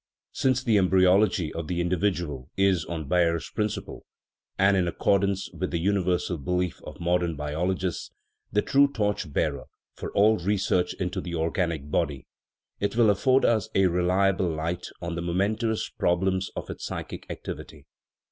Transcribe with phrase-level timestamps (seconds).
[0.31, 4.03] Since the embryology of the individual is, on Baer's principle
[4.57, 8.09] and in accordance with the universal belief of modern biologists
[8.51, 12.25] the "true torch bearer for all research into the organic body/'
[12.79, 17.27] it will afford us a reliable light on the momen tous problems of its psychic
[17.29, 17.85] activity.